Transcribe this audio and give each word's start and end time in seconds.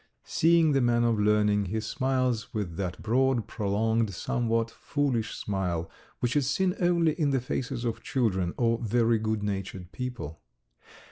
Seeing 0.25 0.71
the 0.71 0.81
man 0.81 1.03
of 1.03 1.19
learning 1.19 1.65
he 1.65 1.79
smiles 1.79 2.55
with 2.55 2.75
that 2.75 3.03
broad, 3.03 3.45
prolonged, 3.45 4.15
somewhat 4.15 4.71
foolish 4.71 5.35
smile 5.35 5.91
which 6.21 6.35
is 6.35 6.49
seen 6.49 6.73
only 6.79 7.15
on 7.21 7.29
the 7.29 7.39
faces 7.39 7.85
of 7.85 8.01
children 8.01 8.55
or 8.57 8.79
very 8.79 9.19
good 9.19 9.43
natured 9.43 9.91
people. 9.91 10.41